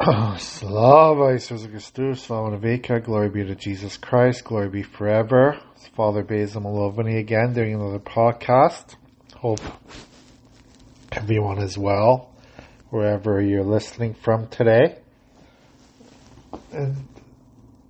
[0.00, 5.60] Slava Jesus Christus, Slava Naveka, glory be to Jesus Christ, glory be forever.
[5.76, 8.96] It's Father Basil Malovany again doing another podcast.
[9.36, 9.60] Hope
[11.12, 12.34] everyone is well,
[12.88, 14.96] wherever you're listening from today.
[16.72, 16.96] And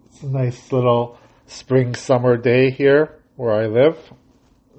[0.06, 1.16] it's a nice little
[1.46, 3.96] spring summer day here where I live.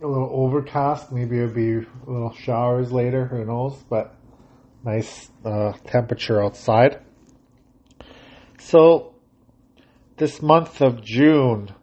[0.03, 4.17] A little overcast, maybe it'll be a little showers later, who knows, but
[4.83, 6.99] nice uh, temperature outside.
[8.65, 9.15] So,
[10.17, 11.73] this month of June,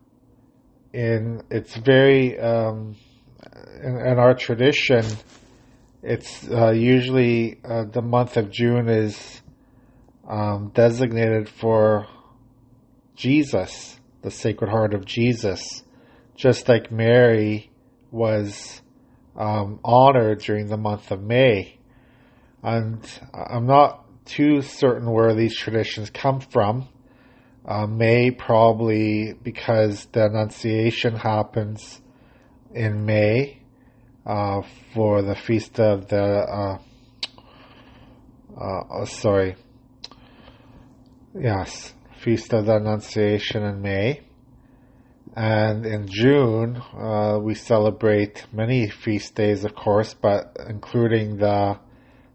[0.93, 2.97] in it's very um,
[3.83, 5.05] in, in, our tradition,
[6.03, 9.43] it's uh, usually uh, the month of June is
[10.27, 12.07] um, designated for
[13.17, 15.83] Jesus, the Sacred Heart of Jesus,
[16.37, 17.71] just like Mary
[18.13, 18.81] was
[19.37, 21.77] um, honored during the month of May.
[22.63, 23.05] And
[23.35, 26.89] I'm not too certain where these traditions come from.
[27.67, 32.01] Uh, May probably because the Annunciation happens
[32.75, 33.61] in May
[34.25, 34.63] uh,
[34.95, 36.79] for the feast of the.
[38.61, 39.57] Oh, sorry.
[41.39, 44.23] Yes, feast of the Annunciation in May.
[45.37, 51.79] And in June, uh, we celebrate many feast days, of course, but including the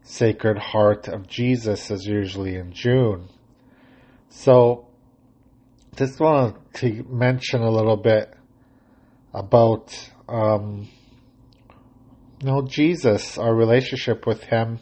[0.03, 3.29] Sacred Heart of Jesus is usually in June.
[4.29, 4.87] So,
[5.95, 8.33] just wanted to mention a little bit
[9.33, 10.89] about, um,
[12.41, 14.79] you know, Jesus, our relationship with Him,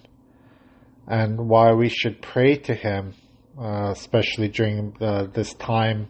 [1.08, 3.14] and why we should pray to Him,
[3.60, 6.08] uh, especially during uh, this time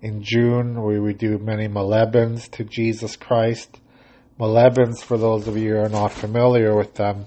[0.00, 3.78] in June, where we do many Molebens to Jesus Christ.
[4.40, 7.26] Molebens, for those of you who are not familiar with them,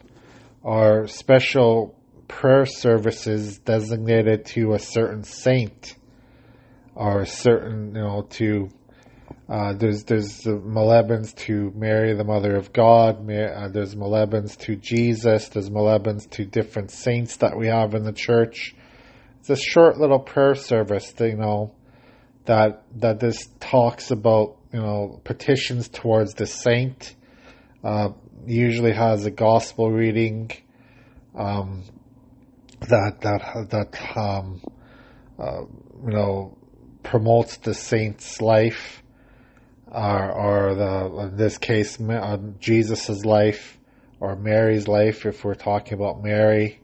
[0.66, 1.96] are special
[2.28, 5.96] prayer services designated to a certain saint
[6.96, 8.70] or a certain, you know, to
[9.48, 13.30] uh, there's there's Molebens to Mary, the Mother of God.
[13.30, 15.50] Uh, there's Molebens to Jesus.
[15.50, 18.76] There's Molebens to different saints that we have in the church.
[19.40, 21.76] It's a short little prayer service, that, you know,
[22.46, 27.14] that that this talks about, you know, petitions towards the saint.
[27.84, 28.10] Uh,
[28.48, 30.52] usually has a gospel reading
[31.36, 31.84] um,
[32.82, 34.62] that that that um,
[35.40, 35.62] uh,
[36.06, 36.58] you know
[37.04, 39.04] promotes the saint's life,
[39.88, 43.78] or, or the in this case uh, Jesus's life,
[44.20, 46.82] or Mary's life if we're talking about Mary.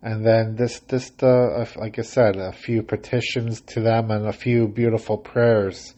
[0.00, 4.32] And then this, this, uh, like I said, a few petitions to them and a
[4.32, 5.94] few beautiful prayers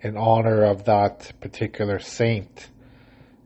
[0.00, 2.68] in honor of that particular saint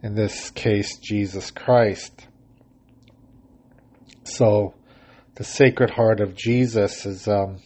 [0.06, 2.28] in this case, Jesus Christ.
[4.22, 4.74] So,
[5.34, 7.58] the Sacred Heart of Jesus is um,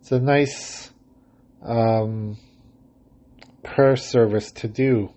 [0.00, 0.90] it's a nice
[1.62, 2.38] um,
[3.62, 5.10] prayer service to do.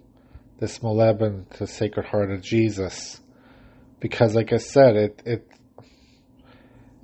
[0.60, 3.20] This Moleben to Sacred Heart of Jesus,
[4.00, 5.48] because, like I said, it it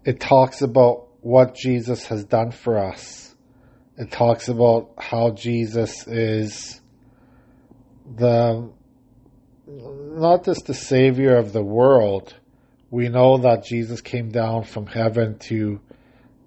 [0.06, 3.36] it talks about what Jesus has done for us.
[3.98, 6.80] It talks about how Jesus is
[8.16, 8.72] the
[9.68, 12.34] not just the Savior of the world.
[12.92, 15.80] We know that Jesus came down from heaven to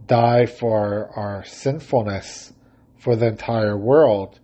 [0.07, 2.53] die for our, sinfulness
[2.99, 4.39] for the entire world.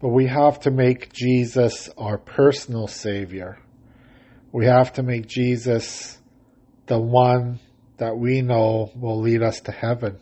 [0.00, 3.58] But we have to make Jesus our personal Savior.
[4.52, 6.18] We have to make Jesus
[6.86, 7.60] the one
[7.98, 10.18] that we know will lead us to heaven.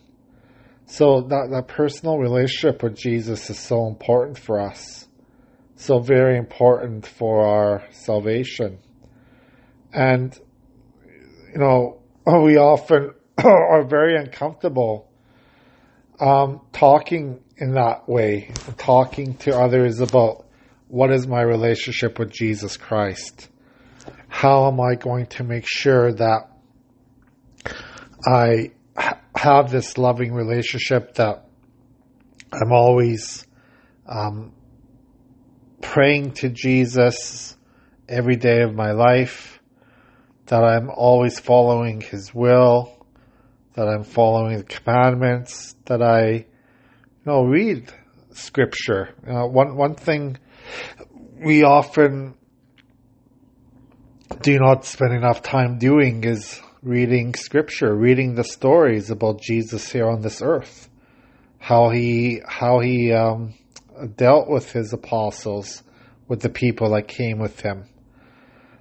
[0.86, 5.06] So that, that personal relationship with Jesus is so important for us
[5.82, 8.78] so very important for our salvation.
[9.92, 10.38] And,
[11.52, 15.10] you know, we often are very uncomfortable
[16.20, 20.46] um, talking in that way, talking to others about
[20.88, 23.48] what is my relationship with Jesus Christ?
[24.28, 26.48] How am I going to make sure that
[28.26, 28.70] I
[29.34, 31.46] have this loving relationship that
[32.52, 33.46] I'm always
[34.06, 34.52] um,
[35.82, 37.54] praying to Jesus
[38.08, 39.60] every day of my life,
[40.46, 43.06] that I'm always following His will,
[43.74, 46.44] that I'm following the commandments, that I, you
[47.26, 47.92] know, read
[48.32, 49.14] Scripture.
[49.26, 50.38] You know, one one thing
[51.44, 52.34] we often
[54.40, 60.08] do not spend enough time doing is reading Scripture, reading the stories about Jesus here
[60.08, 60.88] on this earth,
[61.58, 63.54] how he how he um,
[64.16, 65.82] dealt with his apostles,
[66.28, 67.84] with the people that came with him,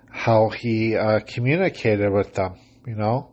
[0.09, 2.55] how he uh, communicated with them,
[2.85, 3.29] you know.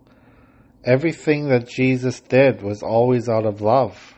[0.84, 4.14] everything that Jesus did was always out of love.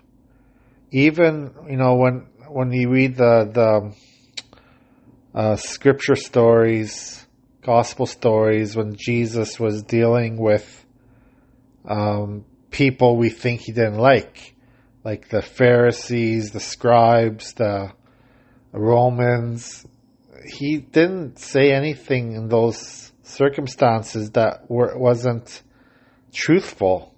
[0.90, 7.24] Even, you know, when, when you read the, the, uh, scripture stories,
[7.62, 10.84] gospel stories, when Jesus was dealing with,
[11.88, 14.54] um, people we think he didn't like,
[15.05, 17.93] like the Pharisees, the scribes, the
[18.73, 19.87] Romans,
[20.47, 25.62] he didn't say anything in those circumstances that were, wasn't
[26.32, 27.14] truthful.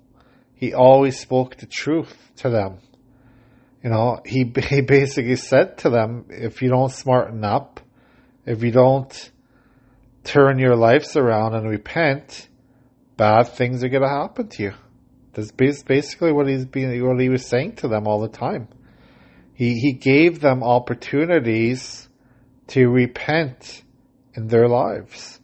[0.54, 2.78] He always spoke the truth to them.
[3.82, 7.80] You know, he, he basically said to them, if you don't smarten up,
[8.46, 9.30] if you don't
[10.24, 12.48] turn your lives around and repent,
[13.16, 14.74] bad things are going to happen to you.
[15.34, 18.68] That's basically what he's being, what he was saying to them all the time.
[19.54, 22.08] He, he gave them opportunities
[22.68, 23.82] to repent
[24.34, 25.40] in their lives.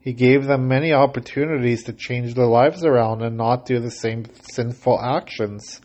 [0.00, 4.24] He gave them many opportunities to change their lives around and not do the same
[4.50, 5.80] sinful actions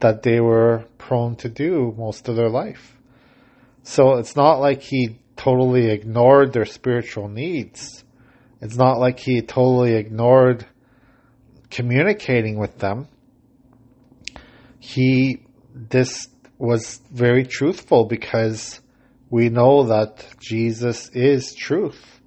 [0.00, 2.96] that they were prone to do most of their life.
[3.82, 8.04] So it's not like he totally ignored their spiritual needs.
[8.60, 10.66] It's not like he totally ignored
[11.70, 13.08] communicating with them.
[14.78, 15.42] He,
[15.74, 16.28] this
[16.58, 18.80] was very truthful because
[19.30, 22.20] we know that Jesus is truth.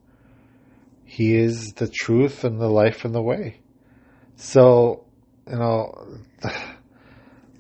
[1.06, 3.60] He is the truth and the life and the way.
[4.36, 5.06] So,
[5.48, 6.08] you know,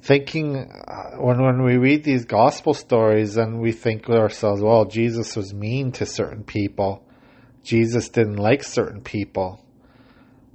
[0.01, 4.85] thinking uh, when when we read these gospel stories and we think to ourselves, well,
[4.85, 7.03] Jesus was mean to certain people.
[7.63, 9.63] Jesus didn't like certain people.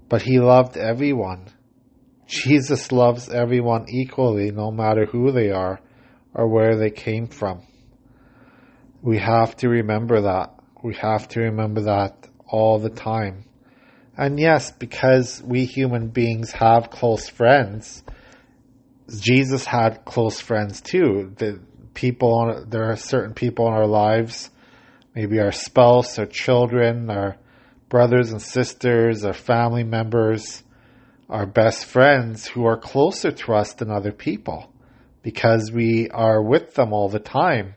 [0.08, 1.46] But he loved everyone.
[2.26, 5.80] Jesus loves everyone equally, no matter who they are
[6.34, 7.62] or where they came from.
[9.02, 10.54] We have to remember that.
[10.82, 13.44] We have to remember that all the time.
[14.16, 18.02] And yes, because we human beings have close friends,
[19.08, 21.32] Jesus had close friends too.
[21.36, 21.60] The
[21.94, 24.50] people, there are certain people in our lives,
[25.14, 27.36] maybe our spouse, our children, our
[27.88, 30.62] brothers and sisters, our family members,
[31.28, 34.72] our best friends who are closer to us than other people
[35.22, 37.74] because we are with them all the time.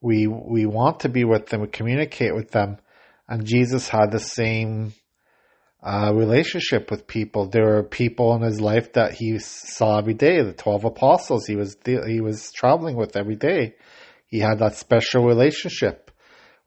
[0.00, 2.78] We, we want to be with them, we communicate with them
[3.28, 4.94] and Jesus had the same
[5.82, 7.46] uh, relationship with people.
[7.46, 10.42] There were people in his life that he saw every day.
[10.42, 13.76] The twelve apostles he was he was traveling with every day.
[14.26, 16.07] He had that special relationship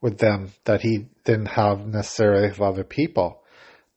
[0.02, 3.44] with them that he didn't have necessarily with other people.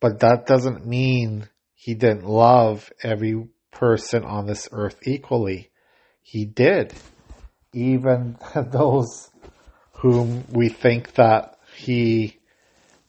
[0.01, 5.71] But that doesn't mean he didn't love every person on this earth equally.
[6.23, 6.93] He did.
[7.73, 9.31] Even those
[9.93, 12.39] whom we think that he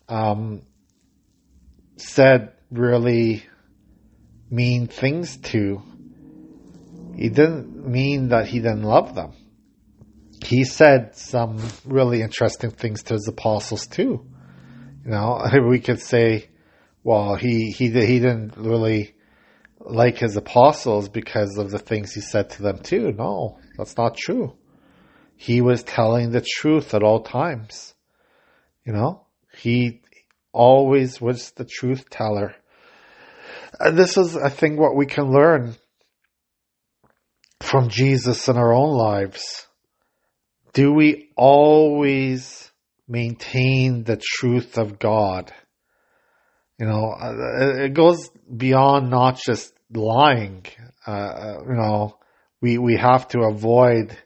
[0.07, 0.62] um,
[1.97, 3.45] said really
[4.50, 5.81] mean things to,
[7.15, 9.33] he didn't mean that he didn't love them.
[10.45, 14.27] He said some really interesting things to his apostles too.
[15.03, 16.50] You know, we could say,
[17.03, 19.15] well, he, he, he didn't really
[19.80, 23.12] like his apostles because of the things he said to them too.
[23.12, 24.56] No, that's not true.
[25.36, 27.95] He was telling the truth at all times.
[28.86, 29.25] You know,
[29.57, 30.01] he
[30.51, 32.56] always was the truth teller.
[33.80, 35.75] And this is, I think, what we can learn
[37.61, 39.66] from Jesus in our own lives.
[40.75, 42.69] Do we always
[43.07, 45.53] maintain the truth of God?
[46.77, 50.65] You know, uh, it goes beyond not just lying.
[51.07, 52.17] Uh, uh, you know,
[52.61, 54.17] we, we have to avoid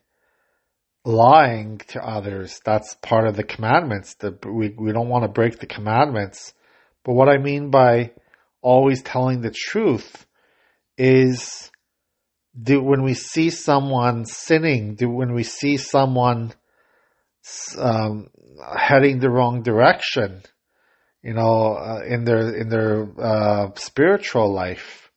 [1.06, 2.60] lying to others.
[2.66, 4.16] That's part of the commandments.
[4.16, 6.56] That we we don't want to break the commandments.
[7.04, 8.14] But what I mean by
[8.60, 10.26] always telling the truth
[10.98, 11.70] is
[12.60, 16.54] do when we see someone sinning, do when we see someone
[17.78, 18.30] um,
[18.76, 20.42] heading the wrong direction,
[21.22, 25.12] you know, uh, in their in their uh, spiritual life.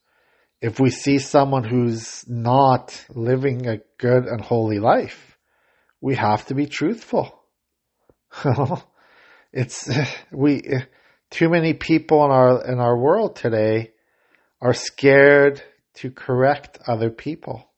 [0.61, 5.37] If we see someone who's not living a good and holy life,
[6.01, 7.43] we have to be truthful.
[9.53, 9.91] it's
[10.31, 10.63] we
[11.31, 13.93] too many people in our in our world today
[14.61, 15.63] are scared
[15.95, 17.69] to correct other people.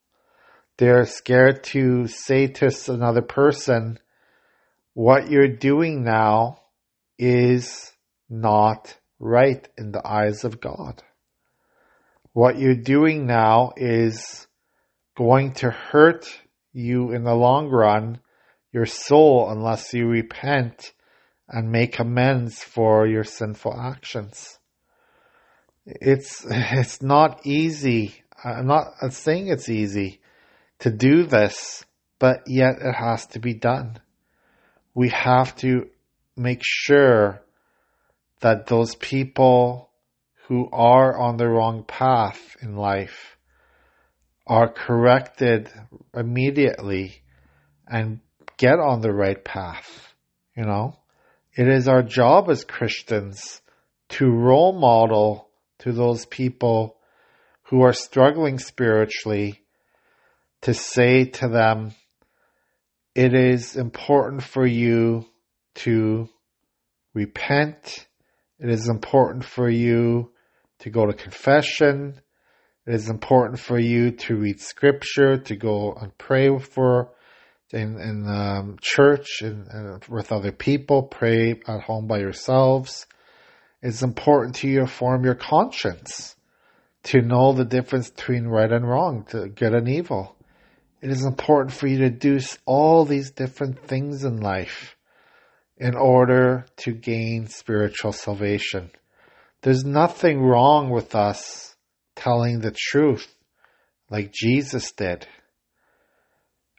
[0.76, 3.99] They're scared to say to another person,
[4.94, 6.61] what you're doing now
[7.18, 7.92] is
[8.28, 11.02] not right in the eyes of God.
[12.33, 14.47] What you're doing now is
[15.16, 16.26] going to hurt
[16.73, 18.18] you in the long run,
[18.73, 20.92] your soul, unless you repent
[21.49, 24.59] and make amends for your sinful actions.
[25.87, 28.14] It's it's not easy.
[28.43, 30.21] I'm not saying it's easy
[30.81, 31.85] to do this,
[32.19, 33.99] but yet it has to be done.
[34.95, 35.88] We have to
[36.37, 37.43] make sure
[38.41, 39.91] that those people
[40.49, 43.37] who are on the wrong path in life
[44.47, 45.71] are corrected
[46.14, 47.23] immediately
[47.87, 48.21] and
[48.57, 50.14] get on the right path.
[50.57, 50.99] You know,
[51.57, 53.61] it is our job as Christians
[54.11, 55.49] to role model
[55.81, 56.97] to those people
[57.64, 59.62] who are struggling spiritually
[60.62, 61.95] to say to them,
[63.14, 65.26] it is important for you
[65.75, 66.28] to
[67.12, 68.07] repent.
[68.59, 70.33] It is important for you
[70.81, 72.21] to go to confession.
[72.87, 77.12] It is important for you to read scripture, to go and pray for
[77.71, 81.04] in in um, church and, and with other people.
[81.04, 83.07] Pray at home by yourselves.
[83.85, 86.37] It's important to you to form your conscience,
[87.03, 90.37] to know the difference between right and wrong, to good and evil.
[91.03, 94.97] It is important for you to do all these different things in life
[95.76, 98.91] in order to gain spiritual salvation.
[99.61, 101.76] There's nothing wrong with us
[102.17, 103.35] telling the truth
[104.09, 105.26] like Jesus did.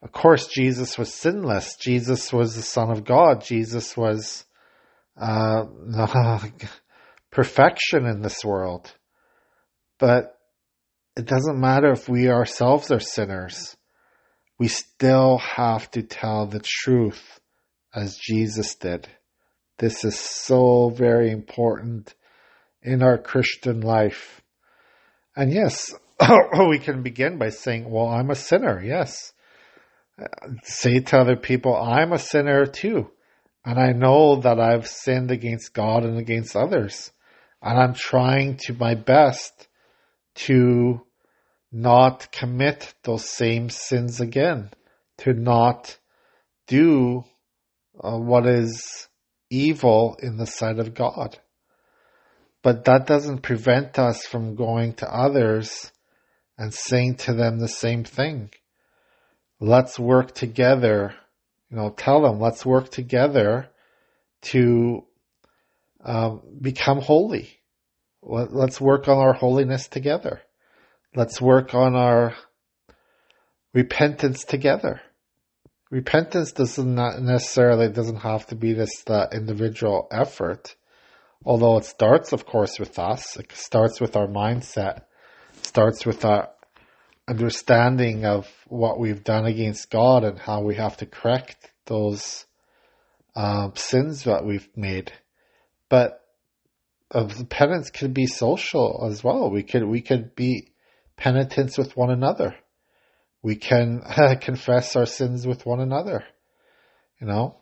[0.01, 1.75] Of course, Jesus was sinless.
[1.75, 3.43] Jesus was the Son of God.
[3.45, 4.45] Jesus was
[5.21, 5.65] uh,
[7.35, 8.89] perfection in this world.
[9.99, 10.37] But
[11.17, 13.75] it doesn't matter if we ourselves are sinners.
[14.57, 17.41] We still have to tell the truth
[17.93, 19.09] as Jesus did.
[19.79, 22.15] This is so very important
[22.81, 24.41] in our Christian life.
[25.35, 25.93] And yes,
[26.69, 28.81] we can begin by saying, well, I'm a sinner.
[28.81, 29.33] Yes.
[30.63, 33.11] Say to other people, I'm a sinner too.
[33.65, 37.11] And I know that I've sinned against God and against others.
[37.65, 39.67] And I'm trying to my best
[40.35, 41.01] to
[41.71, 44.69] not commit those same sins again,
[45.17, 45.97] to not
[46.67, 47.23] do
[47.99, 49.07] uh, what is
[49.49, 51.39] evil in the sight of God.
[52.61, 55.91] But that doesn't prevent us from going to others
[56.59, 58.51] and saying to them the same thing.
[59.59, 61.15] Let's work together.
[61.71, 63.69] You know, tell them, let's work together
[64.43, 65.03] to
[66.05, 67.49] um, become holy.
[68.21, 70.41] Let's work on our holiness together.
[71.15, 72.35] Let's work on our
[73.73, 75.01] repentance together.
[75.91, 80.75] Repentance doesn't necessarily doesn't have to be this uh, individual effort,
[81.43, 83.37] although it starts, of course, with us.
[83.37, 85.03] It starts with our mindset.
[85.61, 86.49] Starts with our
[87.27, 92.45] understanding of what we've done against God and how we have to correct those
[93.35, 95.11] um, sins that we've made.
[95.89, 96.21] But
[97.11, 99.49] of penance could be social as well.
[99.49, 100.71] We could we could be
[101.17, 102.55] penitents with one another.
[103.41, 106.23] We can uh, confess our sins with one another.
[107.21, 107.57] You know,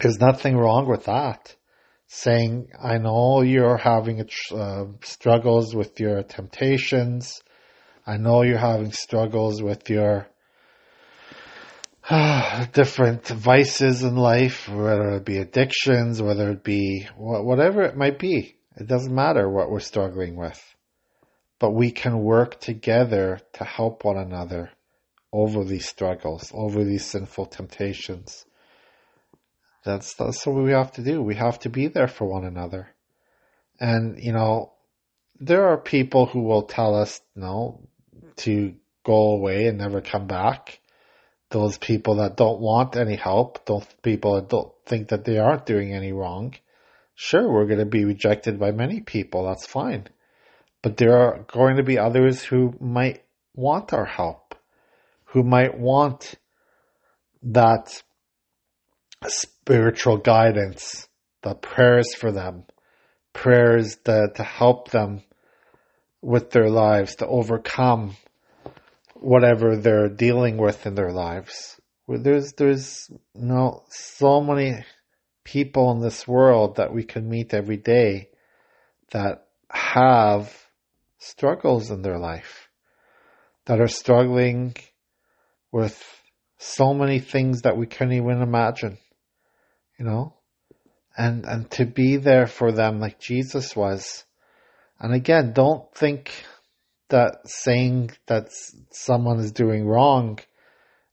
[0.00, 1.54] there's nothing wrong with that.
[2.08, 7.42] Saying, I know you're having uh, struggles with your temptations.
[8.06, 10.28] I know you're having struggles with your
[12.72, 18.56] different vices in life, whether it be addictions, whether it be whatever it might be.
[18.76, 20.62] It doesn't matter what we're struggling with.
[21.58, 24.70] But we can work together to help one another
[25.32, 28.44] over these struggles, over these sinful temptations.
[29.84, 31.22] That's, that's what we have to do.
[31.22, 32.88] We have to be there for one another.
[33.80, 34.74] And, you know,
[35.40, 37.88] there are people who will tell us, no,
[38.36, 40.80] to go away and never come back
[41.50, 45.66] those people that don't want any help, those people that don't think that they aren't
[45.66, 46.54] doing any wrong,
[47.14, 49.46] sure, we're going to be rejected by many people.
[49.46, 50.08] That's fine.
[50.82, 53.22] But there are going to be others who might
[53.54, 54.54] want our help,
[55.26, 56.34] who might want
[57.42, 58.02] that
[59.26, 61.08] spiritual guidance,
[61.42, 62.64] the prayers for them,
[63.32, 65.22] prayers that, to help them
[66.22, 68.16] with their lives, to overcome
[69.20, 71.80] whatever they're dealing with in their lives.
[72.08, 74.84] There's there's you know so many
[75.44, 78.30] people in this world that we can meet every day
[79.12, 80.52] that have
[81.18, 82.68] struggles in their life,
[83.66, 84.74] that are struggling
[85.72, 86.02] with
[86.58, 88.98] so many things that we can't even imagine,
[89.98, 90.34] you know,
[91.16, 94.24] and and to be there for them like Jesus was.
[94.98, 96.30] And again, don't think
[97.08, 98.48] that saying that
[98.90, 100.38] someone is doing wrong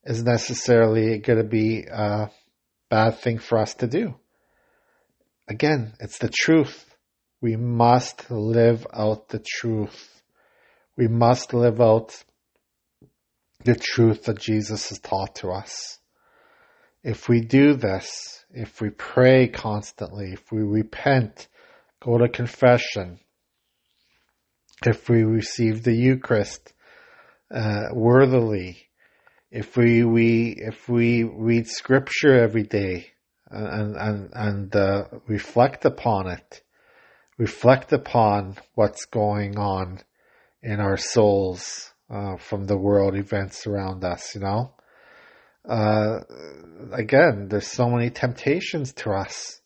[0.03, 2.29] is necessarily going to be a
[2.89, 4.15] bad thing for us to do.
[5.47, 6.95] Again, it's the truth.
[7.41, 10.21] We must live out the truth.
[10.95, 12.23] We must live out
[13.63, 15.99] the truth that Jesus has taught to us.
[17.03, 21.47] If we do this, if we pray constantly, if we repent,
[21.99, 23.19] go to confession,
[24.87, 26.73] if we receive the Eucharist
[27.51, 28.89] uh, worthily,
[29.51, 33.13] if we, we if we read Scripture every day
[33.53, 36.63] and and and uh, reflect upon it,
[37.37, 39.99] reflect upon what's going on
[40.61, 44.73] in our souls uh, from the world events around us, you know.
[45.67, 46.19] Uh,
[46.91, 49.61] again, there's so many temptations to us.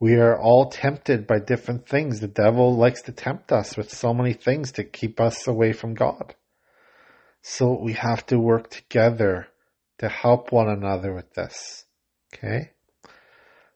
[0.00, 2.20] We are all tempted by different things.
[2.20, 5.94] The devil likes to tempt us with so many things to keep us away from
[5.94, 6.34] God.
[7.42, 9.46] So we have to work together
[9.98, 11.84] to help one another with this.
[12.34, 12.70] Okay?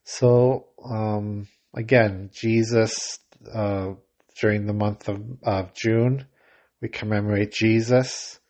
[0.05, 3.19] So, um, again, Jesus,
[3.53, 3.93] uh,
[4.41, 6.27] during the month of, of June,
[6.81, 8.41] we commemorate Jesus.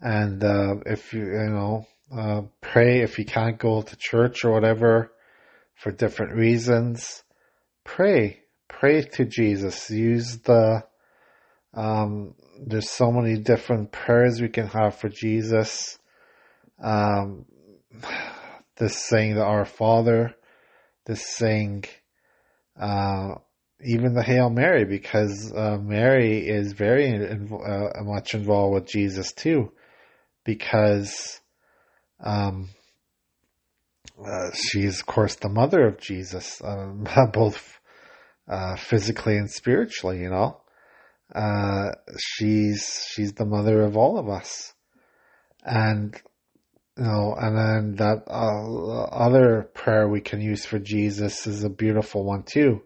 [0.00, 4.50] And, uh, if you, you know, uh, pray if you can't go to church or
[4.50, 5.12] whatever
[5.80, 7.24] for different reasons,
[7.84, 9.90] pray, pray to Jesus.
[9.90, 10.84] Use the,
[11.72, 12.34] um,
[12.66, 15.98] there's so many different prayers we can have for Jesus.
[16.78, 17.46] Um,
[18.76, 20.34] this saying the Our Father,
[21.06, 21.84] this saying,
[22.78, 23.36] uh,
[23.82, 29.72] even the Hail Mary, because uh, Mary is very uh, much involved with Jesus too,
[30.44, 31.40] because
[32.22, 32.68] um,
[34.24, 37.78] uh, she is, of course, the mother of Jesus, um, both
[38.48, 40.20] uh, physically and spiritually.
[40.20, 40.60] You know,
[41.34, 44.74] uh, she's she's the mother of all of us,
[45.64, 46.14] and
[46.96, 51.70] you know, and then that uh, other prayer we can use for Jesus is a
[51.70, 52.82] beautiful one too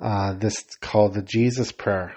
[0.00, 2.14] uh, this called the Jesus Prayer.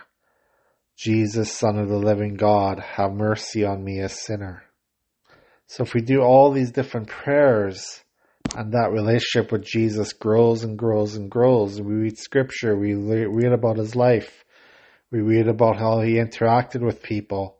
[0.98, 4.64] Jesus, Son of the Living God, have mercy on me, a sinner.
[5.74, 8.04] So if we do all these different prayers,
[8.56, 13.52] and that relationship with Jesus grows and grows and grows, we read scripture, we read
[13.52, 14.46] about his life,
[15.10, 17.58] we read about how he interacted with people,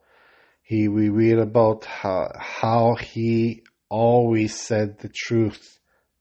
[0.62, 5.80] he, we read about how, how he always said the truth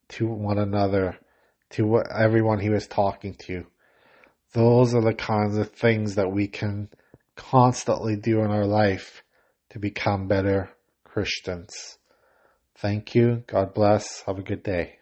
[0.08, 1.18] to one another,
[1.72, 3.66] to everyone he was talking to.
[4.54, 6.88] Those are the kinds of things that we can
[7.36, 9.22] constantly do in our life
[9.72, 10.70] to become better
[11.12, 11.98] Christians.
[12.76, 13.44] Thank you.
[13.46, 14.22] God bless.
[14.22, 14.96] Have a good day.